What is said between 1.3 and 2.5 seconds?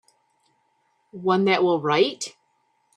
that will write.